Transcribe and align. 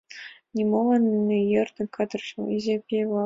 Нимолан 0.55 1.03
йӧрдымӧ 1.51 1.91
кадыр 1.95 2.21
йолан 2.29 2.49
изи 2.55 2.75
пий-влак! 2.85 3.19